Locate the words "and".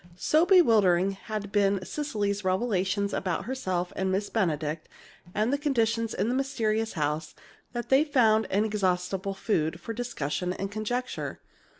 3.95-4.11, 5.35-5.53, 10.53-10.71